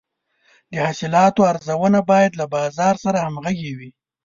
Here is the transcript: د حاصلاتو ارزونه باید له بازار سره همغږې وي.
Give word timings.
د 0.69 0.71
حاصلاتو 0.85 1.41
ارزونه 1.51 1.99
باید 2.11 2.31
له 2.39 2.45
بازار 2.55 2.95
سره 3.03 3.17
همغږې 3.25 3.71
وي. 3.77 3.89